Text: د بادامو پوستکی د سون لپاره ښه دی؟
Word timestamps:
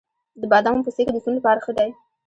د 0.39 0.41
بادامو 0.51 0.83
پوستکی 0.85 1.11
د 1.13 1.17
سون 1.23 1.33
لپاره 1.37 1.63
ښه 1.65 1.71
دی؟ 1.77 1.89